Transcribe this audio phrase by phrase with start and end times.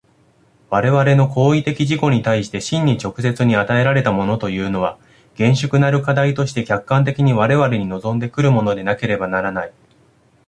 [0.71, 4.97] 我々の行為的自己に対して真に直接に与えられたものというのは、
[5.35, 9.71] 厳粛なる課題として客観的に我々に臨んで来るものでなければならない。